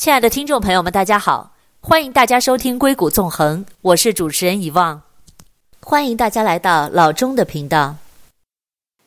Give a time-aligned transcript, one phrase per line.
[0.00, 5.02] 亲爱的听众朋友们，大家好，欢迎大家收听《硅谷纵横》，我是主持人遗忘，
[5.78, 7.96] 欢迎大家来到老钟的频道。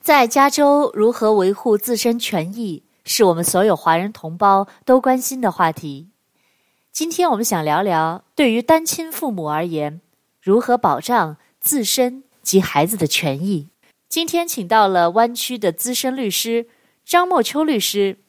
[0.02, 6.10] 在加州如何维护自身权益，是我们所有华人同胞都关心的话题。
[6.92, 10.00] 今天我们想聊聊，对于单亲父母而言，
[10.44, 13.70] 如何保障自身及孩子的权益。
[14.08, 16.68] 今天请到了湾区的资深律师
[17.04, 18.20] 张梦秋律师，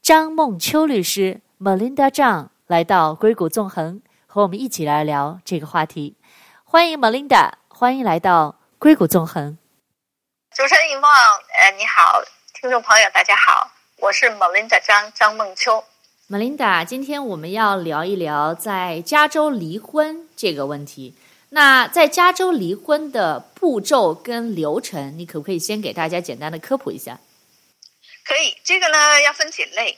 [0.00, 6.14] 张梦秋律师 Melinda 张来到硅谷纵横，和我们一起来聊这个话题。
[6.64, 9.56] 欢迎 Melinda，欢迎来到硅谷纵横。
[10.54, 12.20] 主持人尹梦，呃，你好，
[12.52, 15.82] 听众朋友，大家好，我是 Melinda 张张梦秋。
[16.28, 21.16] Melinda，今天我们要聊一聊在加州离婚这个问题。
[21.48, 27.18] 那在加州离婚的步骤跟流程，你可不可以先给大家简单的科普一下？
[28.26, 29.96] 可以，这个呢要分几类，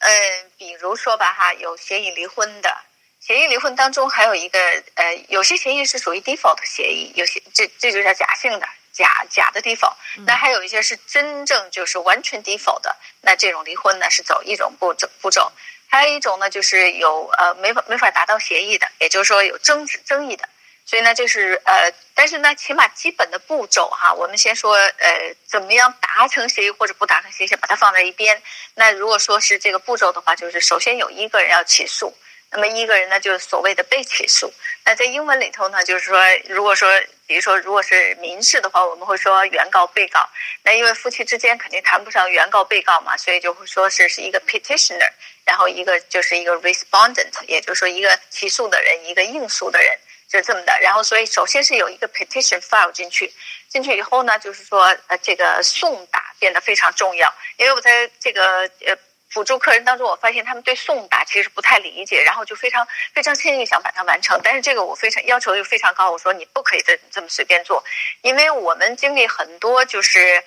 [0.00, 2.76] 嗯、呃，比如说吧哈，有协议离婚的，
[3.20, 4.58] 协议离婚当中还有一个
[4.94, 9.94] 呃，有些协议是属于 default 协议，有些这这就叫假性的假假的 default，
[10.26, 15.52] 那还有一些是真正就是完全 default 的，那这种离婚呢是走一种步骤步骤，
[15.88, 20.48] 还有一种呢就是有呃没法没法达到协议的，也就是说有争执争议的。
[20.90, 28.42] 所以呢，就是呃，但是呢，起码基本的步骤哈，我们先说呃，怎么样达成协议或者不达成协议，先把它放在一边。
[28.74, 32.12] 那如果说是这个步骤的话，就是首先有一个人要起诉，
[32.50, 34.52] 那么一个人呢，就是所谓的被起诉。
[34.84, 36.88] 那在英文里头呢，就是说，如果说
[37.24, 40.28] 比如说如果是民事的话，我们会说原告、被告。
[40.64, 45.08] 那因为夫妻之间肯定谈不上原告、被告嘛，所以就会说是是一个 petitioner，
[45.44, 49.96] 然后一个就是一个 respondent，也就是说一个起诉的人，一个应诉的人。
[50.30, 53.34] 就这么的，然后所以首先是有一个 petition file 进去，
[53.68, 58.96] 进去以后呢，就是说呃这个送达变得非常重要，因为我在这个呃
[59.28, 67.82] 辅助客人当中，我发现他们对送达其实不太理解，然后就非常非常轻易想把它完成，但是这个我非常要求又非常高，我说你不可以这这么随便做，
[68.22, 70.44] 因为我们经历很多，就是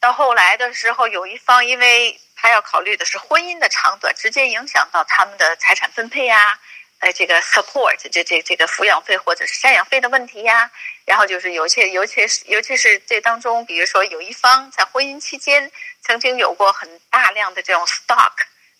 [0.00, 6.58] 到后来的时候，有一方因为他要考虑的是婚姻的长短，直接影响到他们的财产分配呀、啊。
[7.02, 10.70] 呃，这个 support 这这这个抚养费或者是赡养费的问题呀，
[11.04, 15.68] 然后就是有些，尤其是尤其是这当中，比如说有一方在婚姻期间
[16.00, 18.30] 曾经有过很大量的这种 stock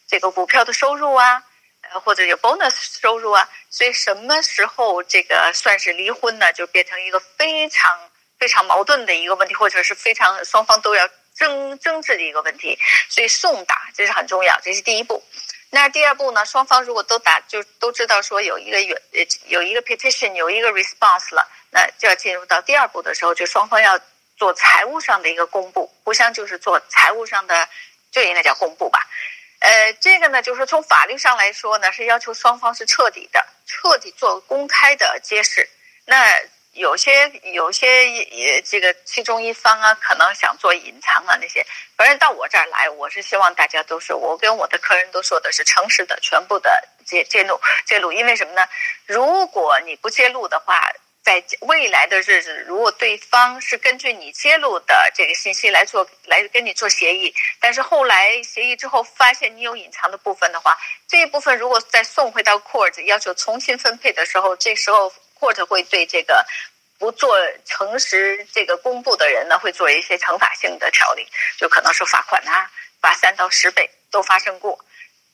[0.07, 1.43] 这个股票的收入啊，
[1.91, 6.53] 呃或者有 bonus 收入啊，所以什么时候这个算是离婚呢？
[6.53, 12.79] 就变成一个非常非常矛盾的一个问题，或者是非常双方都要争争执的一个问题，
[13.09, 15.21] 所以送达这是很重要，这是第一步。
[15.75, 16.45] 那第二步呢？
[16.45, 18.95] 双方如果都打，就都知道说有一个有
[19.47, 23.99] 有一个 petition，有一个 response 了，那就要进入到第二步的时候，就双方要
[24.37, 27.67] 做财务上的一个公布，互相就是做财务上的，
[28.11, 29.01] 就应该叫公布吧。
[29.61, 35.67] 呃，这个呢，就是从法律上来说呢，是要求双方是彻底的、彻底做公开的揭示。
[36.05, 36.39] 那。
[36.73, 41.65] 有些有些也这个其中一方啊，可能想做隐藏啊那些，
[41.99, 48.67] 反正到我这儿来，我是希望大家都是我跟我的客人都说的是诚实的，全部的揭揭露揭露，因为什么呢？
[49.05, 50.91] 如果你不揭露的话，
[51.23, 65.13] 在未来的日子，如果对方是根据你揭露的这个信息来做来跟你做协议，但是后来协议之后发现你有隐藏的部分的话，这一部分如果再送回到 court 要求重新分配的时候，这时候。
[65.43, 66.47] 或者会对这个
[67.01, 71.27] 不做诚实这个公布的人呢，会做一些惩罚性的条例，
[71.59, 72.71] 就可能是罚款啊，
[73.01, 74.79] 罚三到十倍都发生过。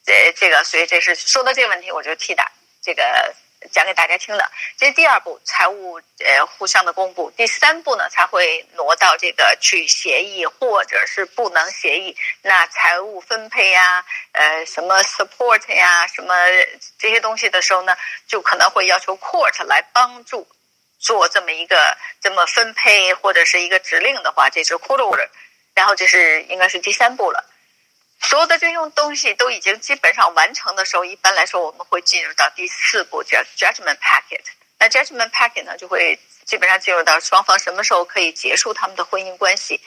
[0.07, 3.35] 这这个，所以这是说到这个问题，我就替打这个
[3.69, 4.51] 讲给大家听的。
[4.77, 7.31] 这是第二步，财务呃互相的公布。
[7.37, 16.35] 第三步呢，才会挪到这个去协议，或者是不能协议，那财务分配呀，呃什么 support 呀，什么
[16.99, 17.97] 这些东西的时候呢，
[18.27, 20.47] 就可能会要求 court 来帮助
[20.99, 25.29] 做这么一个这么分配或者是一个指令的话，这是 court order，
[25.75, 27.45] 然后这是应该是第三步了。
[28.21, 34.43] 所有的这种东西都已经基本上完成的时候，一般来说我们会进入到第四步，叫 judgment packet。
[34.79, 39.81] 那 judgment packet 呢，就会基本上进入到双方什么时候可以结束他们的婚姻关系。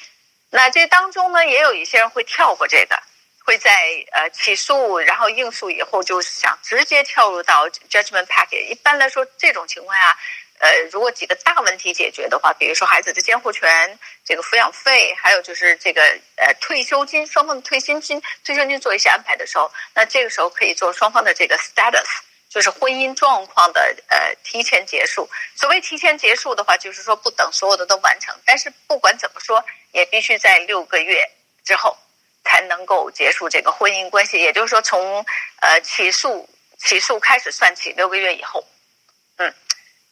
[0.49, 3.01] 那这当中呢，也有一些人会跳过这个，
[3.45, 3.71] 会在
[4.11, 8.69] 呃起诉然后应诉以后，就想直接跳入到 judgment packet。
[8.69, 10.17] 一般来说，这种情况下。
[10.61, 16.03] 呃，如果几个大问题解决的话，比如说孩子的监护权、这个抚养费，还有就是这个
[16.35, 22.05] 呃退休金，双方的退休金、退休金做一些安排的时候，那这个时候可以做双方的这个 status，
[22.47, 25.27] 就是婚姻状况的呃提前结束。
[25.55, 31.27] 所谓提前结束的话，就是说不等所有的都完成，但是不管怎么说，也必须在六个月
[31.65, 31.97] 之后，
[32.43, 34.39] 才能够结束这个婚姻关系。
[34.39, 35.25] 也就是说，从
[35.61, 36.47] 呃起诉
[36.77, 38.63] 起诉开始算起，六个月以后，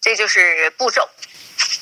[0.02, 1.02] 这就是步骤。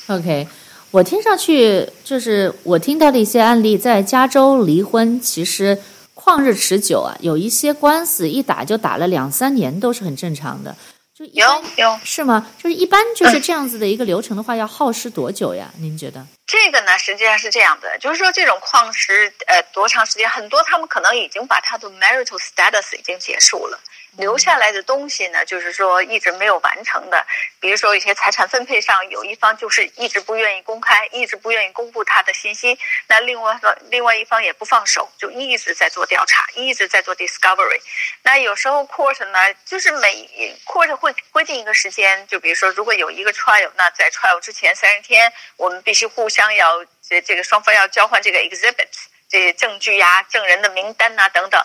[0.08, 0.48] OK，
[0.90, 5.80] 我听上去就是我听到的一些案例，在加州离婚其实
[6.14, 10.76] 旷日持久啊，有一些官司一打就打了两三年，都是很正常的。
[11.14, 12.48] 就有有是吗？
[12.62, 15.68] 就是一般就是这样子的一个流程的话，要耗时多久呀？
[15.78, 16.24] 您觉得？
[16.46, 23.78] 这个呢，实际上是这样的，就是说这种旷时呃多长时间，很多他们可能已经把他的 marital status 已经结束了。
[24.18, 27.24] 留下来的东西呢，就是说一直没有完成的，
[27.60, 32.76] 比如说一些财产分配上，有一方就是一直不愿意公开，一直不愿意公布他的信息，
[33.06, 37.80] 那另外方另外一方也不放手，就一直在做调查，一直在做 discovery。
[38.22, 40.28] 那有时候 court 呢，就是每
[40.66, 51.64] court 会规定一个时间，就比如说如果有一个 trial，那在 trial 之前三十天，我们必须互相要这这个双方要交换这个 exhibits 这些证据呀、证人的名单呐等等。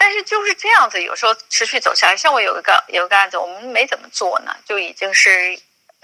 [0.00, 5.52] 但是就是这样子，有时候持续走下来，像我有一个有一个案子，我们没怎么做呢，就已经是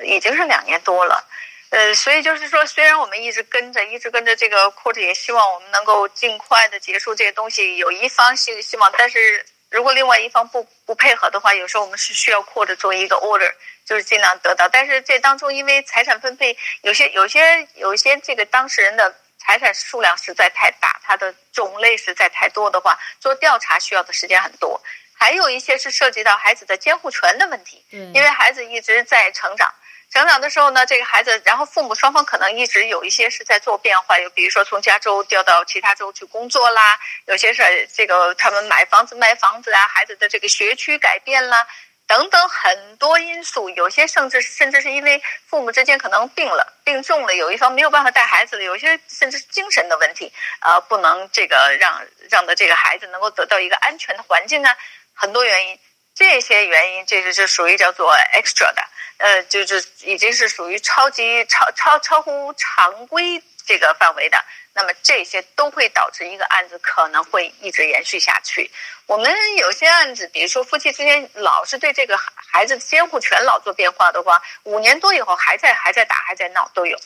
[0.03, 1.25] 已经是两年多了，
[1.71, 7.77] 呃，所以就是说，虽然我们一直跟着，一直跟着这个 court，也希望我们能够尽快的结束这个东西。
[7.77, 13.53] 有一方希希望，但是如果另外一方不不配合的话，有时候我们是需要 court 做一个 order，
[13.87, 14.69] 就是尽量得到。
[14.69, 19.15] 但是这当中，因为财产分配有些有些有些这个当事人的。
[19.45, 24.81] 财产数量实在太大，它的种类实在太多的话，做调查需要的时间很多。
[25.17, 29.73] 还有一些是涉及到孩子的监护权的问题，因为孩子一直在成长，
[30.11, 41.67] 成长的时候呢，这个孩子，然后父母双方可能一直有一些是在做变化，有比如说从加州调到其他州去工作啦，有些是这个他们买房子卖房子啊，孩子的这个学区改变啦。
[42.07, 50.31] 等等很多因素，有些甚至甚至是因为父母之间可能病了、病重了，有一方没有办法带孩子了，有些甚至是精神的问题，
[50.61, 54.77] 呃，不能这个让让的这个孩子能够得到一个安全的环境啊，
[55.15, 55.79] 很多原因，
[56.15, 58.83] 这些原因这是就属于叫做 extra 的，
[59.17, 64.45] 呃，就是已经是属于超级超超超乎常规这个范围的。
[64.75, 68.69] 那么这些都会导致一个案子可能会一直延续下去。
[69.07, 76.99] 我们有些案子，比如说夫妻之间老是对这个孩子的监护权老做变化的话，五年多以后还在还在打还在闹都有。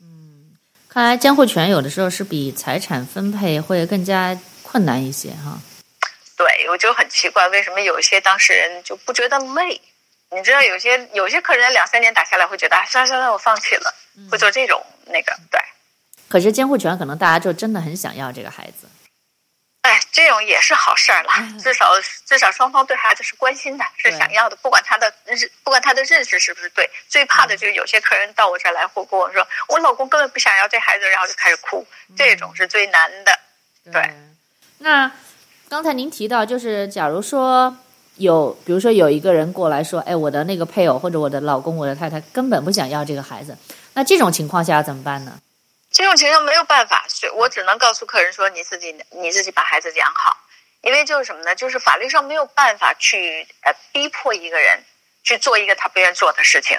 [0.00, 0.58] 嗯，
[0.88, 5.58] 看来监护权有的时候是比财产分配会更加困难一些哈。
[6.36, 9.80] 对，我就很奇怪，为什么有些当事人就不觉得累？
[10.30, 13.94] 你知道，有些有些客人两三年打下来会觉得，算了算了，我放弃了，
[14.30, 15.58] 会做这种那个对。
[16.28, 18.88] 可是监护权可能大家就真的很想要这个孩子，
[19.82, 21.30] 哎，这种也是好事儿了，
[21.60, 21.92] 至少
[22.24, 26.90] 至少双方对孩子是关心的，是想要的，不管他的认不管他的认识是不是对。
[27.08, 31.86] 最怕的就是有些客人到我这儿来，会跟我说，我老公根本不想要这孩子，然后就开始哭，
[32.16, 33.38] 这种是最难的。
[33.92, 34.12] 对。
[34.78, 35.10] 那
[35.68, 37.76] 刚才您提到，就是假如说
[38.16, 43.56] 有，比如说有一个人过来说，哎，我的那个配偶或者我的老公、我的太太根本不想要这个孩子，
[43.94, 45.38] 那这种情况下怎么办呢？
[45.96, 50.36] 这种情况没有办法，所以我只能告诉客人说：“你自己，你自己把孩子养好。”
[50.84, 51.54] 因为就是什么呢？
[51.54, 54.84] 就是法律上没有办法去呃逼迫一个人
[55.24, 56.78] 去做一个他不愿做的事情。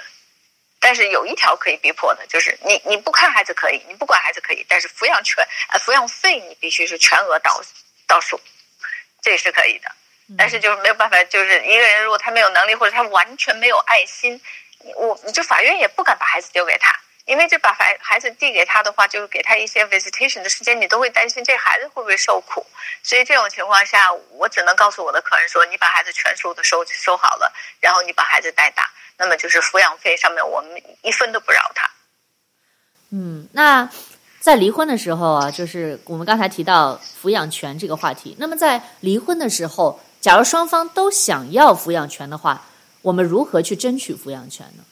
[0.79, 7.59] 但是有一条可以逼迫的，就是你你不看孩子可以，你不管孩子可以，但是抚养权呃抚养费你必须是全额到
[8.05, 8.39] 到数，
[9.23, 9.91] 这是可以的。
[10.37, 14.39] 但是就是没有办法，就是一个人如果他没有能力或者他完全没有爱心，
[14.95, 16.95] 我就法院也不敢把孩子丢给他。
[17.27, 22.65] 因为这把孩孩子递给他的话，就是给他一些 visitation 的时间，你都会担心这孩子会不会受苦。
[23.03, 31.91] 所以这种情况下，我只能告诉我的客人说：你把孩子全数的收收好了，然后你把孩子带大，那么就是抚养费上面我们一分都不饶他。
[33.11, 33.89] 嗯，那
[34.39, 38.37] 在离婚的时候啊，就是我们刚才提到抚养权这个话题。
[38.39, 42.65] 那么在离婚的时候，假如双方都想要抚养权的话，
[43.01, 44.83] 我们如何去争取抚养权呢？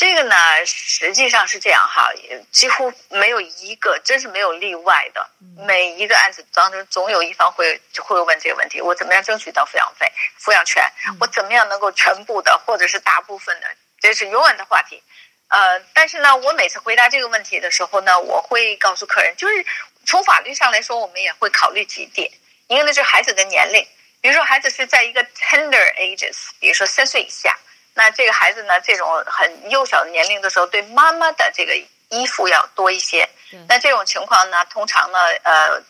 [0.00, 2.10] 这个呢，实际上是这样哈，
[2.50, 5.28] 几乎没有一个，真是没有例外的。
[5.58, 10.10] 每一个案子当中，总有一方会会问这个问题：我怎么样争取到抚养费、
[10.42, 10.82] 抚养权？
[11.20, 13.66] 我怎么样能够全部的，或者是大部分的？
[14.00, 15.02] 这是永远的话题。
[15.48, 19.66] 呃，但是呢，我每次回答这个问题的时候呢，我会告诉客人，就是
[20.06, 22.26] 从法律上来说，我们也会考虑几点。
[22.68, 23.86] 一个呢，就是孩子的年龄，
[24.22, 27.54] 比如说孩子是在一个 tender ages，比如说三岁以下。
[27.94, 31.74] 那这个孩子呢，这种很幼小的年龄的时候，对妈妈的这个
[32.08, 33.28] 依附要多一些。
[33.68, 35.82] 那这种情况呢，通常呢，呃，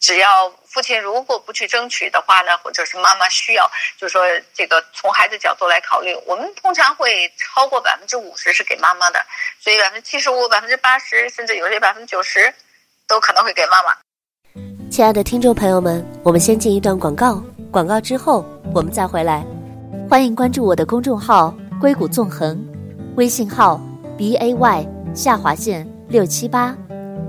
[0.00, 4.24] 只要父亲如果不去争取的话呢，或者是妈妈需要，就是说
[4.54, 9.20] 这个从孩子角度来考虑，我们通常会超过百分之五十是给妈妈的，
[9.60, 12.54] 所以百分之七十五、百分之八十，甚至有些百分之九十，
[13.08, 13.96] 都可能会给妈妈。
[14.90, 19.44] 亲爱的听众朋友们，我们先进一段广告，广告之后我们再回来。
[20.08, 22.58] 欢迎关注我的公众号“硅谷纵横”，
[23.16, 23.78] 微信号
[24.16, 26.74] b a y 下划线六七八。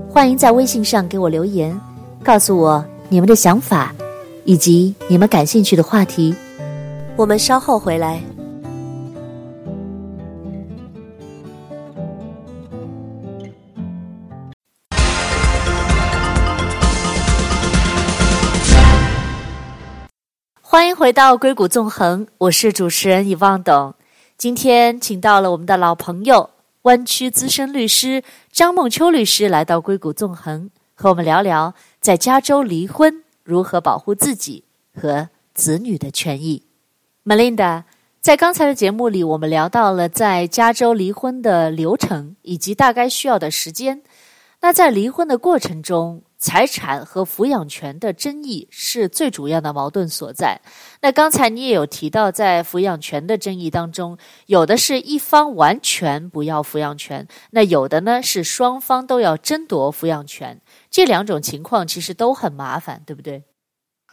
[0.08, 1.78] 欢迎在微信上给我留言，
[2.24, 3.94] 告诉我你们的想法，
[4.46, 6.34] 以及你们感兴趣的话题。
[7.16, 8.18] 我们稍后回来。
[21.00, 23.94] 回到硅谷纵横，我是主持人遗忘董。
[24.36, 26.50] 今天请到了我们的老朋友
[26.82, 34.64] 湾区资深律师张梦秋律师来到硅谷纵横，和我们聊聊在加州离婚如何保护自己
[34.94, 36.64] 和子女的权益。
[37.24, 37.84] Melinda，
[38.20, 44.02] 在刚才的节目里，我们聊到了在加州离婚的流程以及大概需要的时间。
[44.60, 50.58] 那在离婚的过程中，财产和抚养权的争议是最主要的矛盾所在。
[51.02, 54.16] 那刚才你也有提到，在抚养权的争议当中，
[54.46, 60.58] 有的是一方完全不要抚养权，那有的呢是双方都要争夺抚养权。
[60.90, 63.44] 这两种情况其实都很麻烦，对不对？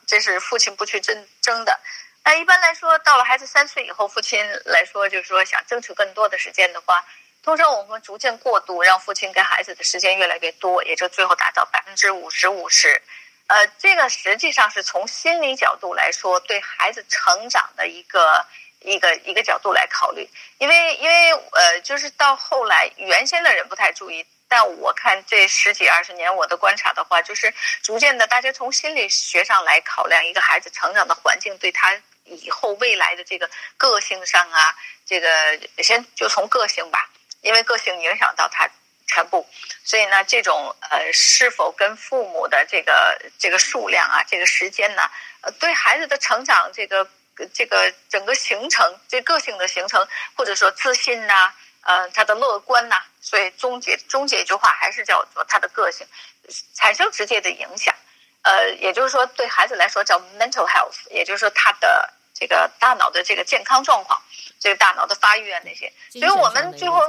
[0.06, 1.80] 这是父亲不去争争的。
[2.26, 7.06] 那一般来说，到了孩子三岁以后，父亲来说就是说想争取更多的时间的话。
[7.48, 13.02] 通常我们逐渐过渡，让父亲跟孩子的时间越来越多，也就最后达到百分之五十五十。
[13.48, 18.46] 呃，这个实际上是从心理角度来说，对孩子成长的一个
[18.82, 20.30] 一个一个角度来考虑。
[20.58, 34.76] 因为因为呃，就是到后来，原先的人不太注意，但我看这十几二十年我的观察的话，就是逐渐的，大家从心理学上来考量一个孩子成长的环境，对他以后未来的这个个性上啊，
[35.06, 37.10] 这个先就从个性吧。
[37.48, 38.70] 因为个性影响到他
[39.08, 39.48] 全部，
[39.86, 47.08] 所以呢，这种呃，是否跟父母的这个这个数量啊，这个时间呢，呃，对孩子的成长，这个
[47.54, 56.06] 这个整个形成，这个性的形成，或者说自信呐，呃，他的乐观呐，所以终结终结一句话，还是叫做他的个性
[56.76, 57.96] 产生直接的影响，
[58.42, 64.22] 呃，也就是说，对孩子来说叫 mental health，也就是说他的这个大脑的这个健康状况，
[64.60, 67.02] 这个大脑的发育啊那些，所以我们最后。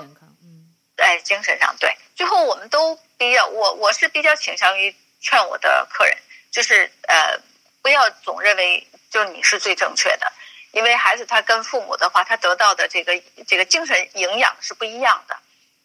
[1.01, 6.19] 哎精神上，对，最后我们都比较，我我是比较倾向于劝我的客人，
[6.51, 7.39] 就是呃，
[7.81, 10.33] 不要总认为就你是最正确的，
[10.73, 13.13] 因为孩子他跟父母的话，他得到的这个
[13.47, 15.39] 这个精神营养是不一样的，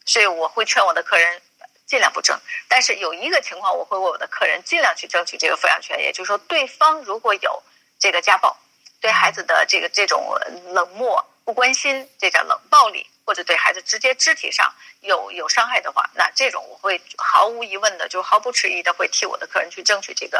[0.03, 1.39] 所以我会劝我的客人
[1.85, 2.35] 尽量不争。
[2.67, 7.61] 但是有一个情况，我会为我的客人尽量去争取这个抚养权，也就是说，对方如果有
[7.99, 8.57] 这个家暴，
[9.03, 10.33] 对孩子的这个这种
[10.71, 13.05] 冷漠、不关心，这叫冷暴力。
[13.25, 14.69] 或者对孩子直接肢体上
[14.99, 20.37] 有有伤害的话，那这种我会毫无疑问的，就毫不迟疑的会替我的客人去争取这个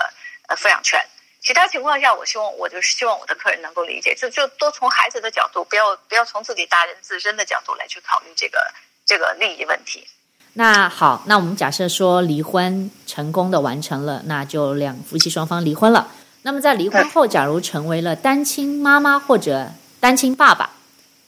[0.50, 1.02] 呃抚养权。
[1.42, 8.60] 其他情况下，我希望我就是希望我的客人能够理解，就就多从孩子的角度，不要不要从自己大人自身的角度来去考虑这个
[9.06, 10.06] 这个利益问题。
[10.52, 16.12] 那好，那我们假设说离婚成功的完成了，那就两夫妻双方离婚了。
[16.44, 20.70] 那么在离婚后，假如成为了单亲妈妈或者单亲爸爸。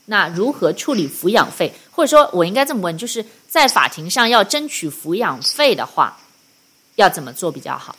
[0.08, 1.74] 那如何处理抚养费？
[1.90, 6.16] 或者说我应该这么问，就是在法庭上要争取抚养费的话，
[6.94, 7.96] 要怎么做比较好？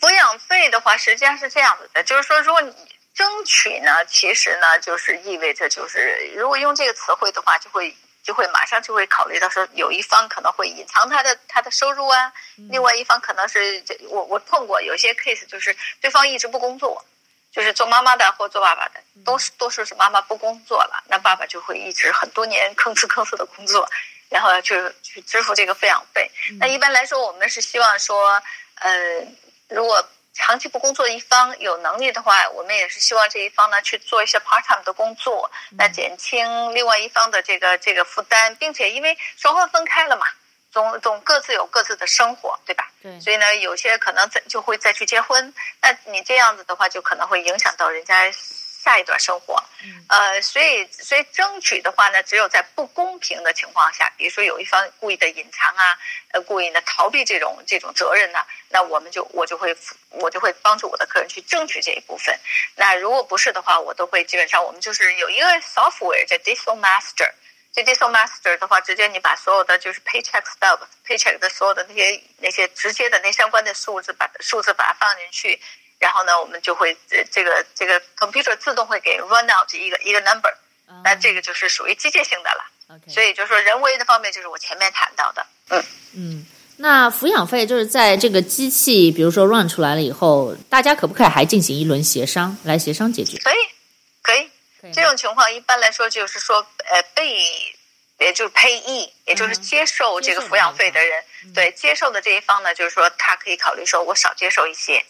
[0.00, 2.72] 抚养费的话，实际上是这样子的，就是说，如果你
[3.14, 7.94] 争取呢，其实呢，就是意味着，就是如果用这个词汇的话，就会
[8.30, 17.04] 就会马上就会考虑到说，有一方可能会隐藏他的他的收入啊，嗯、另外一方可能是我我碰过有些 case，就是对方一直不工作。
[17.50, 23.90] 就是做妈妈的或做爸爸的，都是多数是妈妈不工作了，那爸爸就会一直很多年吭哧吭哧的工作，
[24.28, 26.30] 然后去去支付这个抚养费。
[26.60, 28.40] 那一般来说，我们是希望说，
[28.76, 29.26] 呃，
[29.68, 40.26] 如果长期不工作的一方有能力的话，我们也是希望这一方呢去做一些 part time 的工作，那减轻另外一方的这个这个负担，并且因为双方分开了嘛。
[40.72, 42.88] 总总各自有各自的生活，对吧？
[43.02, 43.18] 对。
[43.18, 48.30] 所以呢，有些可能再就会再去结婚，那你这样子的话，就可能会影响到人家
[48.82, 49.62] 下一段生活。
[49.84, 50.04] 嗯。
[50.08, 55.98] 呃，所以所以争取的话呢，只有在不公平的情况下，比如说有一方故意的隐藏啊，
[56.32, 59.76] 呃，故意的逃避这种这种责任呢，那我们就我就会
[60.10, 62.38] 我就会帮助我的客人去争取这一部分。
[62.76, 67.30] 那如果不是的话，我都会基本上我们就是有一个 software 叫 Dispute Master。
[67.72, 75.60] 这 Dispute Master 的话，直接你把所有的就是 paycheck stub paycheck 的所有的那些那些直接的那相关的数字，把数字把它放进去，
[76.00, 76.96] 然后呢，我们就会
[77.30, 80.52] 这个这个 computer 自动会给 run out 一个一个 number，
[81.04, 82.64] 那这个就是属于机械性的了。
[82.88, 83.12] Okay.
[83.12, 86.46] 所以就是说人为的方面就是我前面谈到的，嗯嗯。
[86.78, 93.36] 那抚养费就是在这个机器，比如说 run 出来了以后，大家可不可以还进行一轮协商，来协商解决？
[93.38, 93.54] 可以，
[94.22, 94.92] 可以。
[94.94, 97.36] 这种情况一般来说就是说，呃，被
[98.18, 105.04] 也就是 payee，也就是接受这个抚养费的人，嗯、对接受的这一方呢，就是说他可以考虑说，我少接受一些。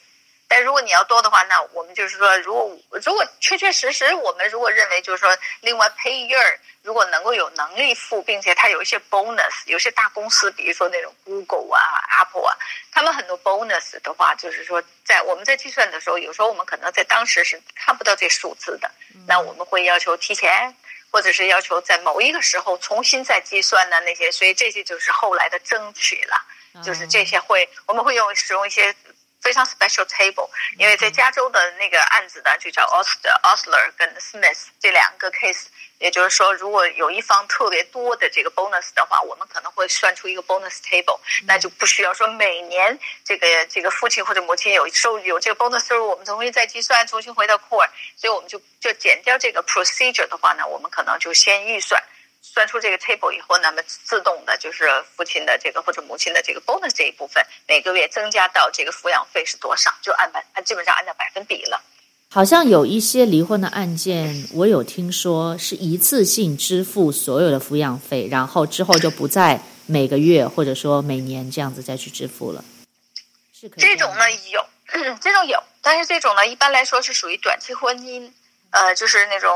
[0.51, 5.31] 但如果你要多的话，那我们就是说，如果如果确确实实，我们如果认为就是说，
[5.61, 12.59] 另外 payer 如果能够有能力付，并且它有一些 bonus，有些大公司，比如说那种 Google 啊、Apple 啊，
[12.91, 18.91] 他们很多 bonus 的话，就是说在我们在计算的时候，有时候我们可能在当时是看不到这数字的，
[19.29, 20.75] 那我们会要求提前，
[21.13, 28.93] 或者是要求在某一个时候重新再计算的那些，所以这些就是后来的争取了，就是这些会我们会用使用一些。
[29.41, 35.67] 非常 special table，因为在加州的那个案子呢，就叫 Osler Osler 跟 Smith 这两个 case，
[35.99, 52.03] 也就是说，如果有一方特别多的这个 bonus 的话，我们可能会算出一个 bonus table，那就不需要说每年这个这个父亲或者母亲有收入有这个 bonus 收入，我们重新再计算，重新回到 court，所以我们就就减掉这个 procedure 的话呢，我们可能就先预算。
[52.43, 61.81] 算出这个 table 以后，那么自动的就是父亲的这个或者母亲的这个 bonus 这一部分，每个月增加到这个抚养费是多少，就按百按基本上按照百分比了。
[62.33, 72.65] 好像有一些离婚的案件，我有听说是一次性支付所有的抚养费，然后之后就不再每个月或者说每年这样子再去支付了。
[73.53, 74.65] 是可以这，这种呢有，
[75.21, 78.31] 这种有，但是这种呢一般来说是属于短期婚姻，
[78.71, 79.51] 呃，就是那种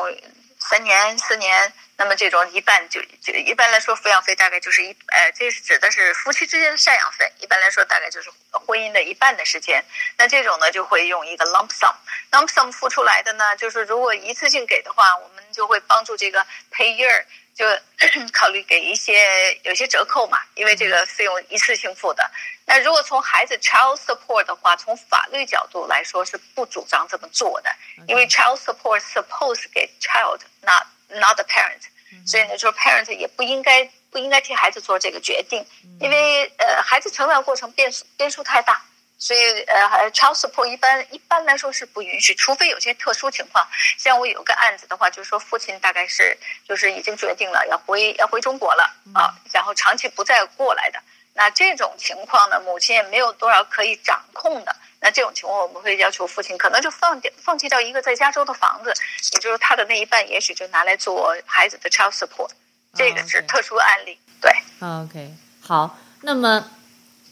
[0.69, 1.73] 三年四年。
[1.97, 9.81] 那么这种一半就就一般来说抚养费大概就是一呃，这是指的是夫妻之间的赡养费，一般来说大概就是婚姻的一半的时间。
[10.19, 17.65] 那这种呢就会用一个 lump sum，lump sum 付出来的呢，就是如果一次性给的话，我们就会帮助这个 payer 就
[18.35, 22.29] 考虑给一些有些折扣嘛，因为这个费用一次性付的。
[22.67, 27.71] 那如果从孩子 child support 的话，从法律角度来说是不主张这么做的，
[28.09, 31.83] 因为 child support suppose 给 child not not the parent，
[32.27, 35.65] 所以呢，就是 parent 也不应该不应该替孩子做这个决定，
[36.01, 38.83] 因为呃，孩子成长过程变数变数太大，
[39.19, 43.67] 所以呃，child support 一般一般来说是不允许，除非有些特殊情况。
[43.99, 50.99] 像我有个案子的话，就是说父亲大概是就是已经决定了要回要回中国了啊，然后长期不再过来的，
[51.35, 54.75] 那这种情况呢，母亲也没有多少可以掌控的。
[55.01, 58.93] 那这种情况，我们会要求父亲可能就放掉放弃掉一个在加州的房子，
[59.35, 62.49] 也就是他的那一半，也许就拿来做孩子的 child support。
[62.95, 64.17] 这个是特殊案例。
[64.41, 64.51] 对。
[64.81, 65.99] OK，好。
[66.23, 66.71] 那么，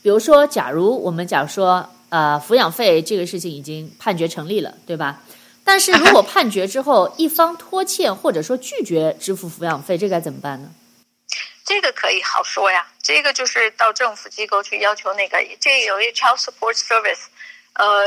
[0.03, 5.23] 比如说，假如我们假如说，呃，抚养费这个事情已经判决成立了，对吧？
[5.65, 10.69] 但是如果 判决之后一方拖欠或者说拒绝支付抚养费，这该怎么办呢？
[11.65, 17.27] 这个可以好说呀，这个就是到政府机构去要求那个，这有一个 child support service。
[17.75, 18.05] 呃，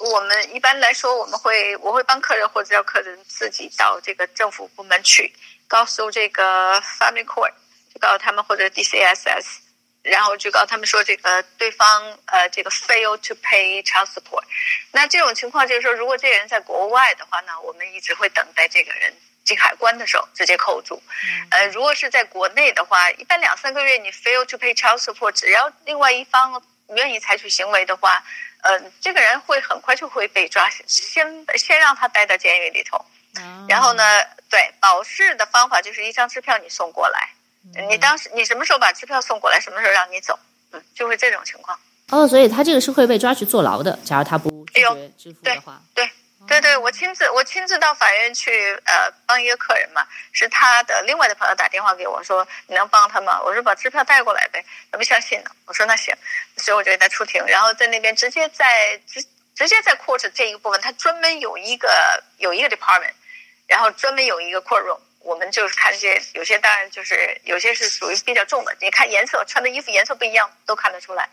[0.00, 5.32] 我们一般来说，我们会我会帮客人或者叫客人自己到这个政府部门去，
[5.68, 7.52] 告诉这个 family court，
[7.92, 9.58] 就告诉他们或者 DCSS，
[10.02, 14.42] 然后就告诉他们说这个对方呃这个 fail to pay child support。
[14.90, 19.14] 那这种情况就是说，如果这个人在国外的话呢，我们一直会等待这个人
[19.44, 21.02] 进海关的时候直接扣住。
[21.50, 28.22] 呃，如果是在国内的话，一般两三个月你 fail to pay child support，只要另外一方愿意采取行为的话。
[28.66, 33.04] 嗯、呃，这个人会很快就会被抓，先先让他待到监狱里头，
[33.68, 34.02] 然后呢，
[34.48, 37.28] 对，保释的方法就是一张支票你送过来，
[37.90, 40.38] 你当时你什么时候把支票送过来，什么时候让你走，
[40.72, 41.78] 嗯，就会这种情况。
[42.08, 45.82] 哦，所以他这个是会被抓去坐牢的，假如他不拒绝支付的话。
[45.94, 46.06] 对。
[46.06, 46.12] 对
[46.46, 53.40] 对对，我亲自我亲自到法院去，呃，帮一个客人嘛，是他的另外的朋友打电话给我说，你能帮他吗？
[53.42, 55.50] 我说把支票带过来呗，他不相信呢。
[55.66, 56.14] 我说那行，
[56.58, 63.14] 所以我就给他出庭，然后在那边直接在直直接在 court 这一个部分，他专门有一个有一个 department，
[63.66, 71.28] 然后专门有一个 court room，我们就是看这些，有些当然就是有些是属于比较重的，你看颜色，穿的衣服颜色不一样都看得出来。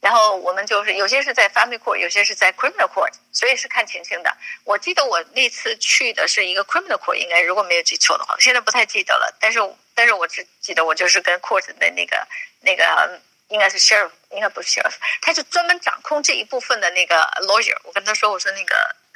[0.00, 4.36] 然后我们就是有些是在 family court，有些是在 criminal court，所以是看情形的。
[4.64, 9.36] 我记得我那次去的是一个 criminal court，应该如果没有记错的话，我现在不太记得了。
[9.40, 9.58] 但是
[9.94, 12.26] 但是我只记得我就是跟 court 的那个
[12.60, 17.16] 那个应该是 sheriff，应该不是 sheriff，他就专门掌控这一部分的那个
[17.48, 17.76] lawyer。
[17.82, 18.74] 我跟他说，我说那个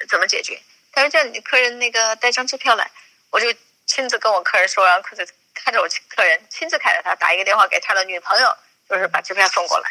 [0.08, 0.60] 怎么解决？
[0.92, 2.90] 他说叫你客人那个带张支票来，
[3.30, 3.52] 我就
[3.86, 8.56] 亲自跟我客人说，然后客人看着我客人亲自看着他打一个电话给他的女朋友，
[8.88, 9.90] 就是把支票送过来。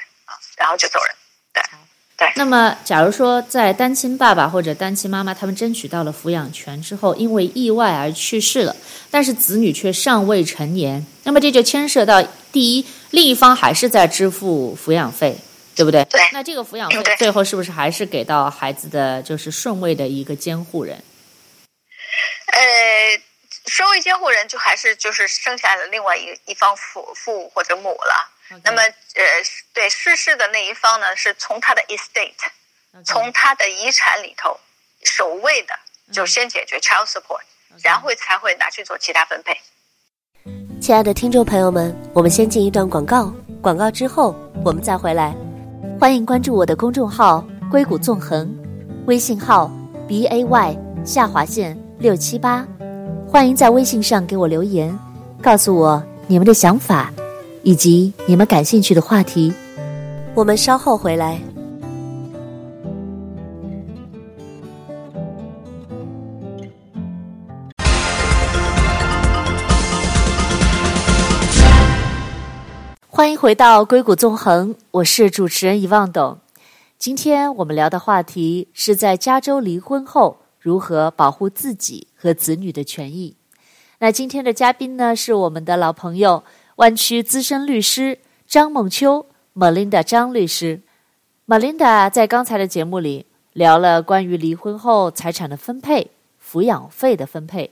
[0.58, 1.15] 然后就走人，
[1.54, 1.63] 对
[2.17, 2.32] 对。
[2.36, 8.75] 那么，假如说在单亲爸爸或者单亲妈妈他们争取到了抚养权之后，因为意外而去世了，
[9.10, 12.21] 但是子女却尚未成年，那么这就牵涉到
[12.52, 15.38] 第一，另一方还是在支付抚养费，
[15.75, 16.04] 对不对？
[16.06, 16.21] 对。
[16.34, 21.02] 那这个抚养费最后是不是还是给到孩子的就是顺位的一个监护人？
[22.52, 22.62] 呃，
[23.67, 28.36] 顺位监护人就还是就是剩下的另外一一方父父或者母了。
[28.63, 29.23] 那么呃，
[29.73, 33.03] 对逝世的那一方呢，是从他的 estate，Okay.
[33.05, 34.59] 从他的遗产里头
[35.03, 35.73] 首位的
[36.12, 37.81] 就先解决 child support，Okay.
[37.83, 39.55] 然后才会拿去做其他分配。
[40.81, 44.33] 亲爱的听众朋友们，我们先进一段广告，广告之后
[44.63, 45.35] 我们再回来。
[45.99, 48.49] 欢迎关注我的公众号“硅谷纵横”，
[49.05, 49.69] 微信号
[50.07, 52.65] b a y 下划线六七八。
[53.27, 54.97] 欢迎在微信上给我留言，
[55.43, 57.12] 告诉我你们的想法，
[57.63, 59.54] 以及你们感兴趣的话题。
[60.34, 61.39] 我们稍后回来。
[73.08, 76.38] 欢迎回到硅谷纵横，我是主持人遗忘董。
[76.98, 83.36] 今天我们聊的话题是在加州离婚后如何保护自己和子女的权益。
[84.00, 86.45] 那今天的嘉宾呢，是我们的老朋友
[86.79, 90.79] 湾区资深律师张梦秋 Melinda 张律师。
[91.45, 96.11] Melinda 在刚才的节目里聊了关于离婚后财产的分配、
[96.41, 97.71] 抚养费的分配，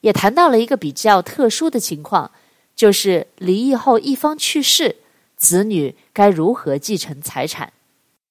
[0.00, 2.30] 也谈到了一个比较特殊的情况。
[2.76, 4.94] 就是离异后一方去世，
[5.36, 7.72] 子女该如何继承财产？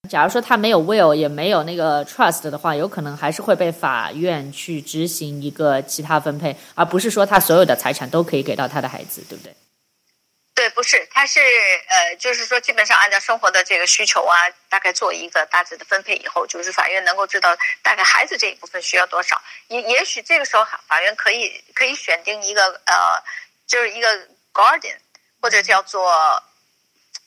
[0.10, 9.54] 假如说他没有 will 也没有那个 trust 的话，有可能还是会被法院去执行一个其他分配，而不是说他所有的财产都可以给到他的孩子，对不对？
[10.56, 11.39] 对，不是，他是
[11.89, 23.22] 呃，就是说基本上按照生活的这个需求啊，大概做一个大致的分配以后，就是法院能够知道大概孩子这一部分需要多少，也也许这个时候法院可以可以选定一个呃，
[23.68, 24.28] 就是一个。
[24.56, 24.96] Guardian
[25.41, 26.41] 或者叫做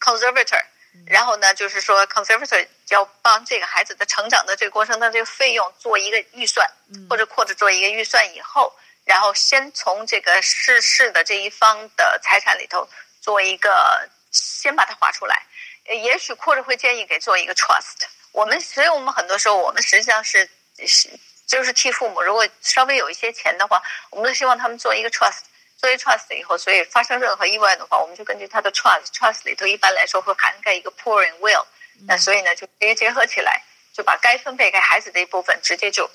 [0.01, 0.65] conservator，
[1.07, 6.67] 然后呢，就是说 conservator 要帮这个孩子的成长的这个过程的这个费用做一个预算，
[7.11, 8.73] 或者或者做一个预算以后，
[9.05, 12.89] 然后先从这个逝世的这一方的财产里头
[13.29, 15.43] 做一个，先把它划出来。
[15.85, 18.07] 也许或者会建议给做一个 trust。
[18.33, 20.49] 我们所以我们很多时候我们实际上是
[20.87, 21.11] 是
[21.47, 25.41] 就是替父母，如果稍微有一些钱的话，我们都希望他们做一个 trust。
[25.77, 31.67] 作为 trust 以后，所以发生任何意外的话，我们就根据他的 trust，trust 里头一般来说会涵盖一个 pour in will，
[32.07, 33.63] 那所以呢就直接结合起来，
[33.93, 36.11] 就把该分配给孩子的一部分直接就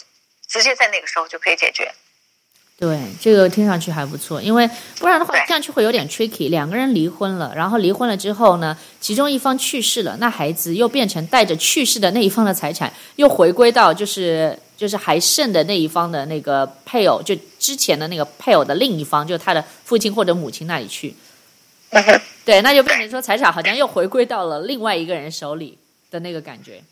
[0.48, 1.94] 直接在那个时候就可以解决。
[2.86, 4.70] 对，这个听上去还不错，因为
[5.00, 6.50] 不然的话这样去会有点 tricky。
[6.50, 14.60] 两个人离婚了，然后离婚了之后呢，其中一方去世了，那孩子又变成带着去世的那一方的财产，又回归到就是。
[14.76, 21.16] 就是还剩的那一方的那个配偶，就之前的那个配偶的另一方，就他的父亲或者母亲那里去。
[22.44, 25.78] 对，那就变成说财产好像又回归到了另外一个人手里
[26.12, 26.84] 的那个感觉。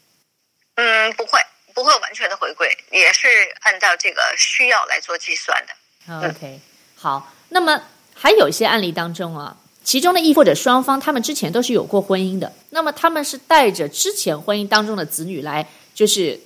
[0.76, 1.40] 嗯，不会，
[1.74, 3.28] 不会完全的回归，也是
[3.62, 5.74] 按照这个需要来做计算的。
[6.10, 6.60] OK，
[6.96, 7.34] 好。
[7.50, 7.82] 那么
[8.14, 16.40] 还有一些案例当中啊，其中的一或者双方他们之前都是有过婚姻的，那么他们是带着之前婚姻当中的子女来，就是。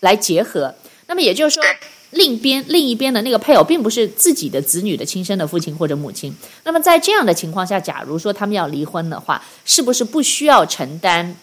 [0.00, 0.72] 来结合，
[1.08, 1.64] 那么也就是说，
[2.10, 6.32] 另一边另一边的那个配偶并不是自己的子女的亲生的父亲或者母亲。
[6.62, 11.34] 那么在这样的情况下，假如说他们要离婚的话，是不是不需要承担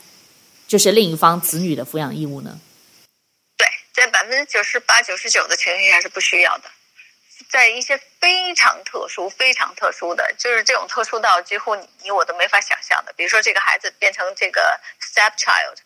[0.70, 2.58] 就是另一方子女的抚养义务呢？
[3.58, 6.64] 对，在百分之九十八、九十九的情况下是不需要的。
[7.50, 15.78] 在一些非常特殊、非常特殊的，就是这种特殊到几乎你你我都没法想象的，比如说这个孩子变成这个 stepchild。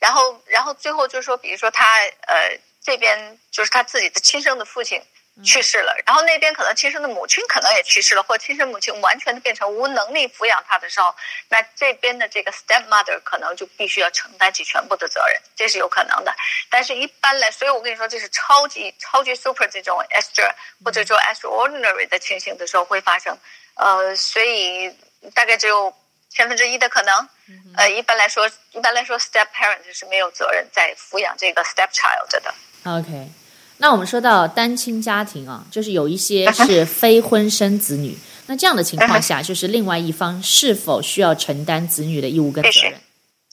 [0.00, 5.02] 然后，然后最后就是说，比如说他呃这边就是他自己的亲生的父亲
[5.42, 11.14] 去世了，然后那边可能亲生的母亲可能也去世了，或亲生母亲完全的变成无能力抚养他的时候，
[11.48, 16.32] 那这边的这个 stepmother 可能就必须要承担起全部的责任，这是有可能的。
[16.70, 20.48] 但是一般来，所以我跟你说，这是超级超级 super 这种 extra
[20.84, 23.36] 或者说 extraordinary 的情形的时候会发生，
[23.74, 24.94] 呃，所以
[25.34, 25.94] 大概只有。
[26.30, 27.28] 千分之一的可能，
[27.76, 32.52] 呃，一般来说，一般来说，step parent 是没有责任在抚养这个 step child 的。
[32.84, 33.28] OK，
[33.78, 43.00] 那我们说到单亲家庭啊，就是有一些 是非婚生子女，那这样的情况下，就是另外一方是否需要承担子女的义务跟责任？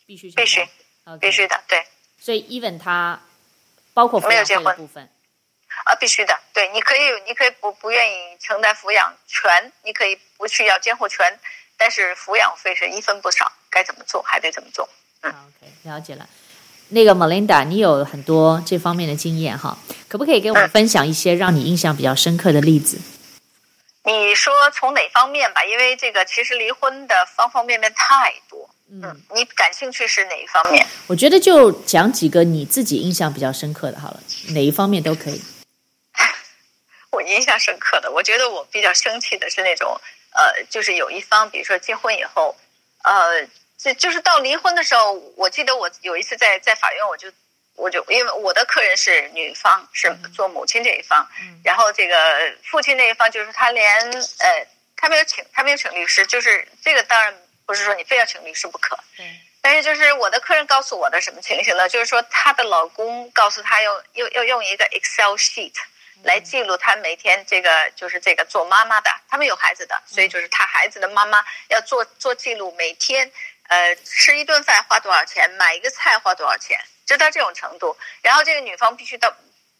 [0.05, 0.59] 必须，必须，必须
[1.05, 1.19] ，okay.
[1.19, 1.83] 必须的，对。
[2.19, 3.19] 所以 even 他
[3.93, 5.09] 包括抚养费的部分
[5.85, 11.39] 啊，必须的，对，你可以，你可以不不愿意承担抚养权，你可以不去要监护权。
[11.77, 14.87] 但是抚养费是一分不少，该怎么做还得怎么做。
[15.21, 16.29] 嗯，OK，了解了。
[16.91, 19.77] 那个 Melinda，你有很多这方面的经验哈，
[20.07, 22.99] 可不可以给我们分享一些让你印象比较深刻的例子？
[24.03, 25.63] 你说从哪方面吧？
[25.63, 28.69] 因为这个其实离婚的方方面面太多。
[28.89, 30.85] 嗯，你感兴趣是哪一方面？
[31.07, 35.41] 我觉得就讲几个你自己印象比较深刻的好了，哪一方面都可以。
[37.11, 39.97] 我印象深刻的，我觉得我比较生气的是那种，
[40.33, 42.55] 呃，就是有一方，比如说结婚以后，
[43.03, 43.47] 呃，
[43.81, 47.31] 这就是到离婚的时候，我记得我有一次在在法院，我就
[47.75, 57.33] 我就因为我的客人是女方，是做母亲这一方，嗯，然后这个父亲那一方就是他连呃，他没有请他没有请律师，就是这个当然。
[57.63, 59.25] 不是说你非要请律师不可，对。
[59.61, 61.87] 但是就是我的客人告诉我的什么情形呢？
[61.87, 65.71] 就是说她的老公告诉她要要要用一个 Excel sheet
[66.23, 73.31] 来记录她每天这个就是这个做妈妈的，他们有孩子的，所以就是她孩子的妈妈要做做记录，每天
[73.71, 77.95] 呃吃一顿饭花多少钱，买一个菜花多少钱，就到这种程度。
[78.21, 79.33] 然后这个女方必须到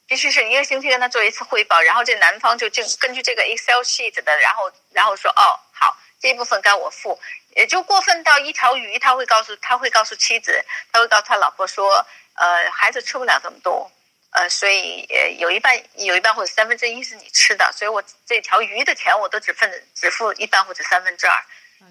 [0.08, 7.20] 必须是一个星期跟他做一次汇报，然后这男方就就根据这个 Excel sheet 的，然后然后说哦好，这一部分该我付。
[7.58, 13.92] 也就过分到一条鱼，他会告诉他会告诉妻子，他会告诉他老婆说，呃，孩子吃不了这么多，
[14.32, 21.44] 呃，所以呃有一半有一半或者三分之一是你吃的，所以我这条鱼的钱我都只分只付一半或者三分之二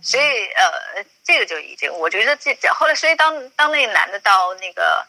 [0.03, 5.07] 所以呃这个就已经我觉得这这后来，所以当当那个男的到那个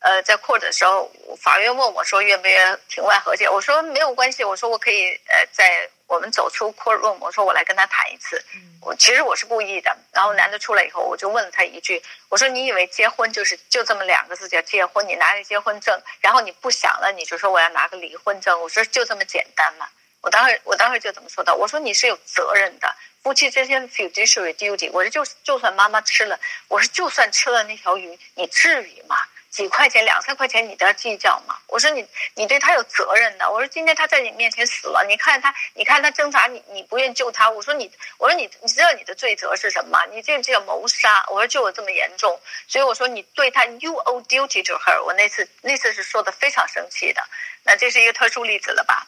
[0.00, 5.88] 呃在 court 的时候，法院问我说愿不愿意庭外和解，我说没有关系，我说我可以呃在。
[6.06, 8.40] 我们走出 court room，我说我来跟他谈一次。
[8.82, 9.96] 我其实我是故意的。
[10.12, 15.08] 然后男的出来以后，我就问了他一句：“我说你以为结婚就是就这么两个字叫结婚？
[15.08, 18.60] 你拿着结婚证，然后你不想了，你就说我要拿个离婚证？
[18.60, 19.88] 我说就这么简单吗？
[20.24, 21.54] 我当时我当时就怎么说的。
[21.54, 24.90] 我说你是有责任的，夫妻之间 fiduciary duty。
[24.90, 29.16] 我说就就算妈妈吃了，我说就算吃了那条鱼，你至于吗？”
[29.54, 31.56] 几块钱，两三块钱，你都要计较吗？
[31.68, 33.48] 我说你，你对他有责任的。
[33.48, 37.48] 我说今天他在你面前死了，你看他，你看他挣扎，你你不愿救他。
[37.48, 40.04] 我说你，我说你，你知道你的罪责是什么？
[40.06, 41.24] 你这个叫谋杀。
[41.28, 45.00] 我说就有这么严重，所以我说你对他，you owe duty to her。
[45.04, 47.22] 我那次那次是说的非常生气的。
[47.62, 49.06] 那这是一个特殊例子了吧？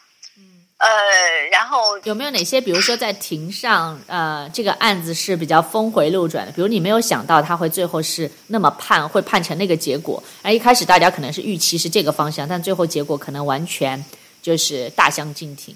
[0.77, 0.87] 呃，
[1.51, 6.51] 然后有没有哪些，比如说在庭上，呃，这个案子是比较峰回路转的？
[6.51, 10.23] 比如你没有想到他会最后是那么判，会判成那个结果。
[10.43, 14.05] 而一开始大家可能是预期是这个方向，但最后结果可能完全
[14.39, 15.75] 就是大相径庭。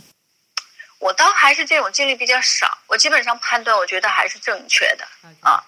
[0.99, 5.07] 我倒还是这种经历比较少，我基本上判断我觉得还是正确的.
[5.39, 5.63] 啊。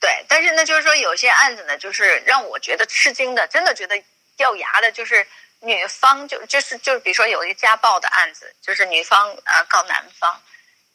[0.00, 3.94] 对，但是呢，就是说有些案子呢，就是让我觉得吃惊的，真的觉得
[4.36, 5.24] 掉牙的，就是。
[5.64, 10.40] 女方就就是就是，比如说有一个家暴的案子，就是女方呃告男方，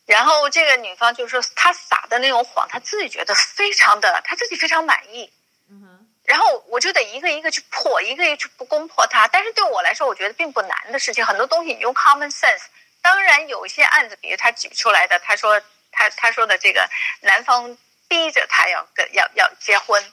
[0.06, 5.32] 然后这个女方就说她撒的那种谎，她自己觉得非常的，她自己非常满意。
[5.70, 6.06] 嗯哼。
[6.24, 9.28] 然后我就得一个一个去破，一个一个去不攻破她。
[9.28, 12.66] 但是对我来说，我觉得并不难的事情，很多东西你用 common sense。
[13.02, 15.60] 当然有一些案子，比如他举出来的，他说
[15.92, 16.88] 他他说的这个
[17.22, 17.78] 男方
[18.10, 20.04] 逼着他要跟要要结婚。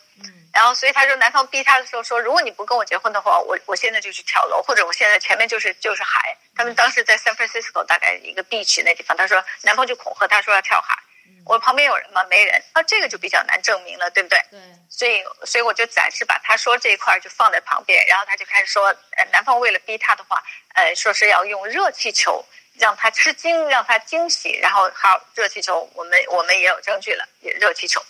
[0.52, 6.34] 然后，所以他说，男方逼他的时候说，如果你不跟我结婚的话，我我现在就去跳楼，或者我现在前面就是就是海。
[6.54, 10.96] 他们当时在 San Francisco 大概一个 beach 那地方，他说男方就恐吓他说要跳海。
[11.44, 12.24] 我旁边有人吗？
[12.30, 12.60] 没人。
[12.72, 14.38] 啊，这个就比较难证明了，对不对？
[14.50, 14.60] 对。
[14.88, 20.42] 所以，所以我就暂时把他说这一块就放在旁边，然后他就开始说，呃，男方为了逼他的话，
[20.74, 22.42] 呃，说是要用热气球
[22.78, 28.02] 让他吃惊，让他惊喜，然后好，热气球，我们我们也有证据了，也热气球。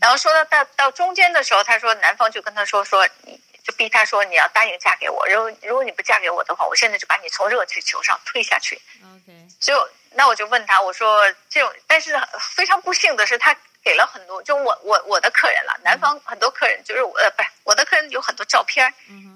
[0.00, 8.80] 然后说到到到中间的时候，他说男方就跟他说说，你就逼他说你要答应嫁给我，如果如果你不嫁给我的话，我现在就把你从热气球上推下去。
[9.02, 12.14] OK，就那我就问他，我说这种，但是
[12.54, 13.56] 非常不幸的是他。
[13.82, 18.92] 给了很多，就我我我的客人了，男方很多客人就是我呃不是我的客人有很多照片，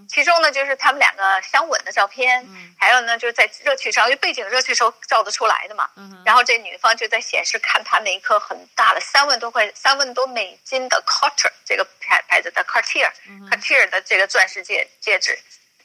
[0.08, 2.44] 其中呢就是他们两个相吻的照片，
[2.76, 5.88] 还有呢就是在热气上，因为背景热气球照得出来的嘛，
[6.24, 13.08] 然后这女方就在显示看她那一颗很大的三万多块三万多美金的 Cartier 这个牌牌子的 Cartier
[13.48, 15.38] Cartier 的这个钻石戒戒指。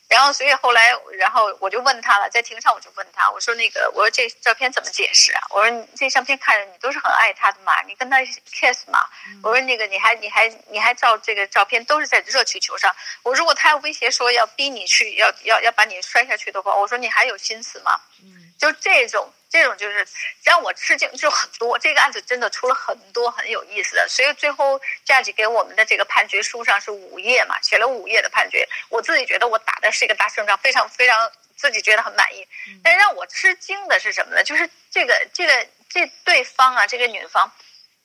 [0.09, 5.41] 然后，所以后来，然后我就问他了，在庭上我就问他，我说那个，我说这照片怎么解释啊？
[5.51, 8.17] 我说你这相片看着你都是很爱他的嘛，你跟他
[8.51, 9.07] kiss 嘛？
[9.43, 12.91] 我说那个你还你还你还照这个照片都是在热气球上。
[13.21, 18.01] 我如果他要威胁说要逼你去，要要要把你摔下去的话，我说你还有心思吗？
[18.59, 19.33] 就这种。
[19.51, 20.07] 这种就是
[20.43, 21.79] 让我吃惊，就很多。
[21.79, 28.69] 这个案子真的出了很多很有意思的，所以最后 judge 给我们的这个判决书上是五页嘛，写了五页的判决。
[28.89, 32.47] 我自己觉得我打的是一个大胜仗，非常非常自己觉得很满意。
[32.83, 34.43] 但让我吃惊的是什么呢？
[34.43, 37.51] 就是这个这个这对方啊，这个女方，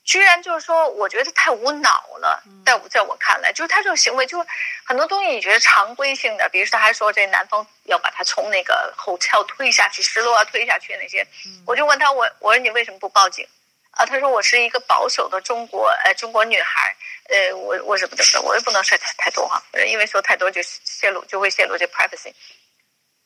[0.04, 2.42] 居然就是说，我觉得太无脑了。
[2.64, 4.44] 在我在我看来，就是他这种行为，就
[4.84, 11.26] 很多东西你觉得常规性的，比如说他还说这男方要把他从那个 hotel 推下去，十楼啊推下去那些，
[11.66, 13.48] 我就问他，我我说你为什么不报警？
[13.92, 16.94] 啊，他说我是一个保守的中国呃中国女孩，
[17.30, 22.30] 呃我我是不怎么的，我也不能说太太多哈，因为说太多就泄露就会泄露这 privacy。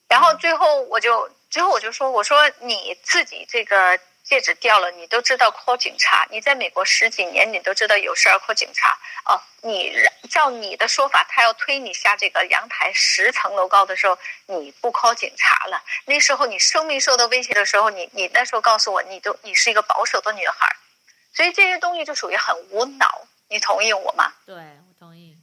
[0.08, 3.98] 然后最后我就最后我就说，我说你自己这个。
[4.28, 6.26] 戒指掉了，你都知道 call 警察。
[6.30, 8.98] 你在美国十几年，你都知道有事儿 call 警察。
[9.24, 9.90] 哦，你
[10.28, 15.82] 照你的说法，他要推你下这个阳台十层楼高的时候，你不 call 警察了。
[16.04, 20.76] 那时候你生命受到威胁的时候，你你那时候告诉我，你都你是一个保守的女孩，
[21.32, 23.26] 所以这些东西就属于很无脑。
[23.48, 24.30] 你同意我吗？
[24.44, 25.37] 对，我同意。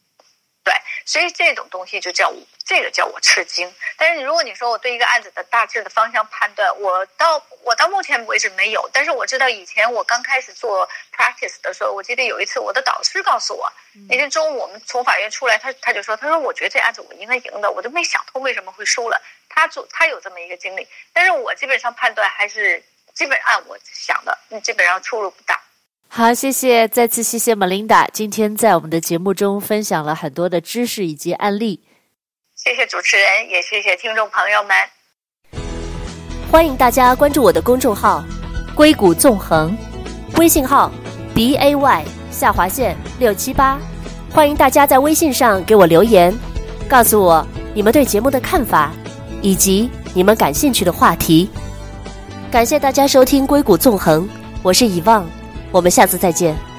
[0.66, 0.74] 对，
[1.06, 3.72] 所以这种东西就叫我这个叫我吃惊。
[3.98, 8.90] 但是如果你说我对一个案子的大致的方向判断，我到我到目前为止没有。
[8.92, 13.72] 但是我知道以前我刚开始做 practice 的时候，我记得有一次我的导师告诉我，
[14.10, 19.22] 那天中午我们从法院出来，他他就说，他说我觉得这案子我应该赢的，我都没想通为什么会输了。
[19.48, 25.62] 他做他有这么一个经历，但是我基本上判断还是基本按我想的，基本上出入不大。
[26.08, 31.82] 好，谢谢，再次谢谢 Melinda，今天在我们的节目中分享了很多的知识以及案例。
[32.56, 34.74] 谢谢主持人，也谢谢听众朋友们。
[36.50, 38.24] 欢迎大家关注我的公众号
[38.74, 39.78] “硅谷纵横”，
[40.40, 40.90] 微信号
[41.34, 43.78] b a y 下划线六七八。
[44.32, 46.34] 欢迎大家在微信上给我留言，
[46.88, 48.94] 告诉我你们对节目的看法，
[49.42, 51.50] 以及你们感兴趣的话题。
[52.50, 54.24] 感谢大家收听《硅谷纵横》，
[54.64, 55.30] 我是以望。
[55.76, 56.75] 我们下次再见。